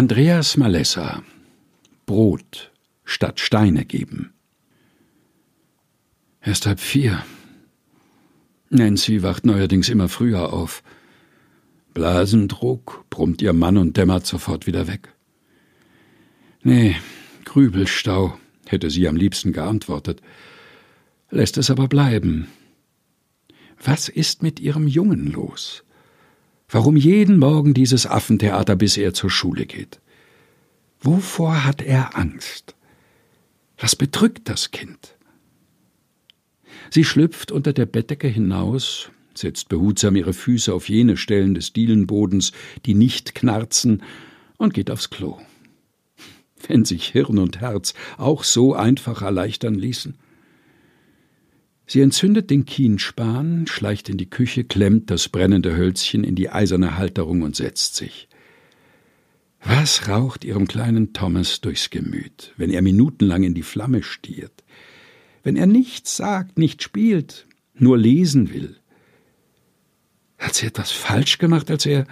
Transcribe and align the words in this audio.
Andreas 0.00 0.56
Malessa 0.56 1.22
Brot 2.06 2.72
statt 3.04 3.38
Steine 3.38 3.84
geben. 3.84 4.32
Erst 6.40 6.64
halb 6.64 6.80
vier. 6.80 7.22
Nancy 8.70 9.22
wacht 9.22 9.44
neuerdings 9.44 9.90
immer 9.90 10.08
früher 10.08 10.54
auf. 10.54 10.82
Blasendruck, 11.92 13.04
brummt 13.10 13.42
ihr 13.42 13.52
Mann 13.52 13.76
und 13.76 13.98
dämmert 13.98 14.24
sofort 14.24 14.66
wieder 14.66 14.88
weg. 14.88 15.12
Nee, 16.62 16.96
Grübelstau, 17.44 18.40
hätte 18.68 18.88
sie 18.88 19.06
am 19.06 19.16
liebsten 19.16 19.52
geantwortet, 19.52 20.22
lässt 21.28 21.58
es 21.58 21.70
aber 21.70 21.88
bleiben. 21.88 22.48
Was 23.84 24.08
ist 24.08 24.42
mit 24.42 24.60
ihrem 24.60 24.88
Jungen 24.88 25.30
los? 25.30 25.84
Warum 26.72 26.96
jeden 26.96 27.38
Morgen 27.38 27.74
dieses 27.74 28.06
Affentheater, 28.06 28.76
bis 28.76 28.96
er 28.96 29.12
zur 29.12 29.28
Schule 29.28 29.66
geht? 29.66 30.00
Wovor 31.00 31.64
hat 31.64 31.82
er 31.82 32.16
Angst? 32.16 32.76
Was 33.76 33.96
bedrückt 33.96 34.48
das 34.48 34.70
Kind? 34.70 35.16
Sie 36.90 37.04
schlüpft 37.04 37.50
unter 37.50 37.72
der 37.72 37.86
Bettdecke 37.86 38.28
hinaus, 38.28 39.10
setzt 39.34 39.68
behutsam 39.68 40.14
ihre 40.14 40.32
Füße 40.32 40.72
auf 40.72 40.88
jene 40.88 41.16
Stellen 41.16 41.54
des 41.54 41.72
Dielenbodens, 41.72 42.52
die 42.86 42.94
nicht 42.94 43.34
knarzen, 43.34 44.02
und 44.56 44.74
geht 44.74 44.90
aufs 44.90 45.10
Klo. 45.10 45.38
Wenn 46.68 46.84
sich 46.84 47.08
Hirn 47.08 47.38
und 47.38 47.60
Herz 47.60 47.94
auch 48.16 48.44
so 48.44 48.74
einfach 48.74 49.22
erleichtern 49.22 49.74
ließen. 49.74 50.14
Sie 51.92 52.02
entzündet 52.02 52.50
den 52.50 52.66
Kienspan, 52.66 53.66
schleicht 53.66 54.08
in 54.08 54.16
die 54.16 54.30
Küche, 54.30 54.62
klemmt 54.62 55.10
das 55.10 55.28
brennende 55.28 55.76
Hölzchen 55.76 56.22
in 56.22 56.36
die 56.36 56.48
eiserne 56.48 56.96
Halterung 56.96 57.42
und 57.42 57.56
setzt 57.56 57.96
sich. 57.96 58.28
Was 59.60 60.06
raucht 60.06 60.44
ihrem 60.44 60.68
kleinen 60.68 61.14
Thomas 61.14 61.60
durchs 61.60 61.90
Gemüt, 61.90 62.54
wenn 62.56 62.70
er 62.70 62.80
minutenlang 62.80 63.42
in 63.42 63.54
die 63.54 63.64
Flamme 63.64 64.04
stiert? 64.04 64.52
Wenn 65.42 65.56
er 65.56 65.66
nichts 65.66 66.16
sagt, 66.16 66.60
nicht 66.60 66.80
spielt, 66.84 67.48
nur 67.74 67.98
lesen 67.98 68.54
will? 68.54 68.76
Hat 70.38 70.54
sie 70.54 70.66
etwas 70.66 70.92
falsch 70.92 71.38
gemacht, 71.38 71.72
als 71.72 71.86
er. 71.86 72.06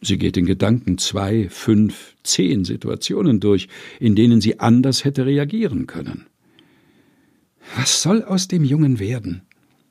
Sie 0.00 0.16
geht 0.16 0.38
in 0.38 0.46
Gedanken 0.46 0.96
zwei, 0.96 1.50
fünf, 1.50 2.16
zehn 2.22 2.64
Situationen 2.64 3.40
durch, 3.40 3.68
in 4.00 4.14
denen 4.14 4.40
sie 4.40 4.58
anders 4.58 5.04
hätte 5.04 5.26
reagieren 5.26 5.86
können. 5.86 6.28
Was 7.76 8.02
soll 8.02 8.22
aus 8.22 8.48
dem 8.48 8.64
Jungen 8.64 8.98
werden? 8.98 9.42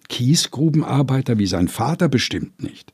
Kiesgrubenarbeiter 0.10 1.38
wie 1.38 1.48
sein 1.48 1.68
Vater 1.68 2.10
bestimmt 2.10 2.62
nicht. 2.64 2.94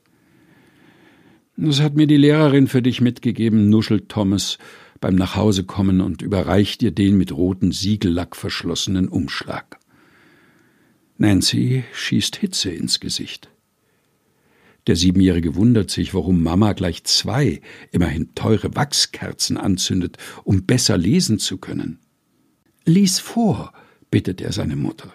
Das 1.56 1.80
hat 1.80 1.94
mir 1.94 2.06
die 2.06 2.16
Lehrerin 2.16 2.66
für 2.66 2.82
dich 2.82 3.00
mitgegeben, 3.00 3.68
nuschelt 3.70 4.08
Thomas 4.08 4.58
beim 5.00 5.14
Nachhausekommen 5.14 6.00
und 6.00 6.22
überreicht 6.22 6.82
ihr 6.82 6.90
den 6.90 7.16
mit 7.16 7.30
roten 7.30 7.72
Siegellack 7.72 8.34
verschlossenen 8.34 9.08
Umschlag. 9.08 9.78
Nancy 11.18 11.84
schießt 11.92 12.36
Hitze 12.36 12.70
ins 12.70 12.98
Gesicht. 12.98 13.50
Der 14.86 14.96
Siebenjährige 14.96 15.54
wundert 15.54 15.90
sich, 15.90 16.12
warum 16.12 16.42
Mama 16.42 16.72
gleich 16.72 17.04
zwei, 17.04 17.60
immerhin 17.92 18.34
teure 18.34 18.74
Wachskerzen 18.74 19.56
anzündet, 19.56 20.18
um 20.42 20.64
besser 20.64 20.98
lesen 20.98 21.38
zu 21.38 21.58
können. 21.58 22.00
Lies 22.84 23.18
vor, 23.18 23.72
bittet 24.14 24.40
er 24.40 24.52
seine 24.52 24.76
Mutter. 24.76 25.12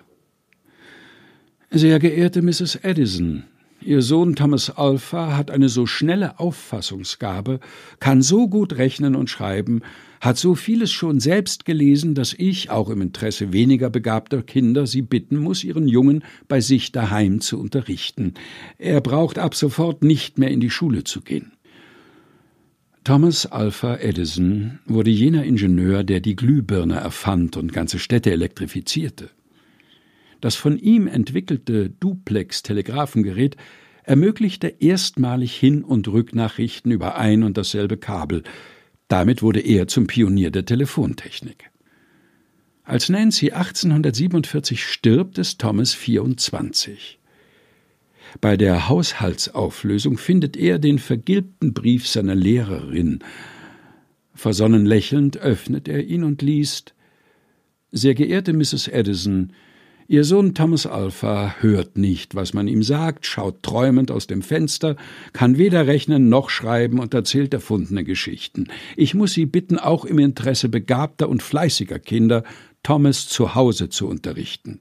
Sehr 1.71 1.99
geehrte 1.99 2.41
Mrs. 2.41 2.75
Edison, 2.83 3.45
Ihr 3.81 4.01
Sohn 4.01 4.35
Thomas 4.35 4.71
Alpha 4.71 5.37
hat 5.37 5.51
eine 5.51 5.69
so 5.69 5.85
schnelle 5.85 6.37
Auffassungsgabe, 6.37 7.61
kann 8.01 8.21
so 8.21 8.49
gut 8.49 8.77
rechnen 8.77 9.15
und 9.15 9.29
schreiben, 9.29 9.83
hat 10.19 10.37
so 10.37 10.53
vieles 10.53 10.91
schon 10.91 11.21
selbst 11.21 11.63
gelesen, 11.63 12.13
dass 12.13 12.33
ich, 12.33 12.71
auch 12.71 12.89
im 12.89 13.01
Interesse 13.01 13.53
weniger 13.53 13.89
begabter 13.89 14.41
Kinder, 14.43 14.85
Sie 14.85 15.01
bitten 15.01 15.37
muss, 15.37 15.63
Ihren 15.63 15.87
Jungen 15.87 16.25
bei 16.49 16.59
sich 16.59 16.91
daheim 16.91 17.39
zu 17.39 17.57
unterrichten. 17.57 18.33
Er 18.79 18.99
braucht 18.99 19.39
ab 19.39 19.55
sofort 19.55 20.03
nicht 20.03 20.37
mehr 20.37 20.51
in 20.51 20.59
die 20.59 20.69
Schule 20.69 21.05
zu 21.05 21.21
gehen. 21.21 21.53
Thomas 23.03 23.45
Alpha 23.45 23.95
Edison 23.95 24.79
wurde 24.85 25.09
jener 25.09 25.43
Ingenieur, 25.43 26.03
der 26.03 26.19
die 26.19 26.35
Glühbirne 26.35 26.95
erfand 26.95 27.57
und 27.57 27.73
ganze 27.73 27.97
Städte 27.97 28.31
elektrifizierte. 28.31 29.29
Das 30.41 30.55
von 30.55 30.77
ihm 30.77 31.07
entwickelte 31.07 31.89
Duplex-Telegraphengerät 31.89 33.57
ermöglichte 34.03 34.67
erstmalig 34.67 35.55
Hin- 35.55 35.83
und 35.83 36.07
Rücknachrichten 36.07 36.91
über 36.91 37.17
ein 37.17 37.43
und 37.43 37.57
dasselbe 37.57 37.97
Kabel. 37.97 38.43
Damit 39.07 39.41
wurde 39.41 39.59
er 39.59 39.87
zum 39.87 40.07
Pionier 40.07 40.51
der 40.51 40.65
Telefontechnik. 40.65 41.69
Als 42.83 43.09
Nancy 43.09 43.51
1847 43.51 44.83
stirbt, 44.83 45.37
ist 45.37 45.61
Thomas 45.61 45.93
24. 45.93 47.18
Bei 48.41 48.57
der 48.57 48.89
Haushaltsauflösung 48.89 50.17
findet 50.17 50.57
er 50.57 50.79
den 50.79 50.99
vergilbten 50.99 51.73
Brief 51.73 52.07
seiner 52.07 52.35
Lehrerin. 52.35 53.19
Versonnen 54.33 54.85
lächelnd 54.85 55.37
öffnet 55.37 55.87
er 55.87 56.05
ihn 56.05 56.23
und 56.23 56.41
liest 56.41 56.93
Sehr 57.91 58.15
geehrte 58.15 58.53
Mrs. 58.53 58.87
Edison, 58.87 59.53
Ihr 60.11 60.23
Sohn 60.23 60.55
Thomas 60.55 60.87
Alpha 60.87 61.57
hört 61.59 61.99
nicht, 61.99 62.33
was 62.33 62.55
man 62.55 62.67
ihm 62.67 62.81
sagt, 62.81 63.27
schaut 63.27 63.61
träumend 63.61 64.09
aus 64.09 64.25
dem 64.25 64.41
Fenster, 64.41 64.95
kann 65.33 65.59
weder 65.59 65.85
rechnen 65.85 66.29
noch 66.29 66.49
schreiben 66.49 66.99
und 66.99 67.13
erzählt 67.13 67.53
erfundene 67.53 68.03
Geschichten. 68.03 68.69
Ich 68.97 69.13
muss 69.13 69.33
Sie 69.33 69.45
bitten, 69.45 69.77
auch 69.77 70.05
im 70.05 70.17
Interesse 70.17 70.67
begabter 70.67 71.29
und 71.29 71.43
fleißiger 71.43 71.99
Kinder 71.99 72.43
Thomas 72.81 73.27
zu 73.27 73.53
Hause 73.53 73.89
zu 73.89 74.07
unterrichten. 74.07 74.79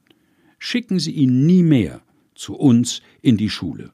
Schicken 0.58 0.98
Sie 0.98 1.12
ihn 1.12 1.44
nie 1.44 1.62
mehr 1.62 2.00
zu 2.38 2.56
uns 2.56 3.02
in 3.20 3.36
die 3.36 3.50
Schule. 3.50 3.92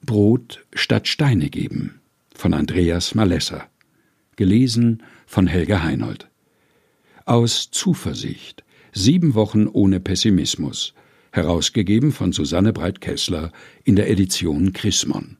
Brot 0.00 0.64
statt 0.72 1.08
Steine 1.08 1.50
geben 1.50 2.00
von 2.34 2.54
Andreas 2.54 3.14
Malessa. 3.14 3.68
Gelesen 4.36 5.02
von 5.26 5.46
Helga 5.46 5.82
Heinold. 5.82 6.30
Aus 7.26 7.70
Zuversicht 7.70 8.64
Sieben 8.92 9.34
Wochen 9.34 9.68
ohne 9.68 10.00
Pessimismus, 10.00 10.94
herausgegeben 11.30 12.10
von 12.10 12.32
Susanne 12.32 12.72
Breit-Kessler 12.72 13.52
in 13.84 13.94
der 13.94 14.10
Edition 14.10 14.72
Chrismon 14.72 15.36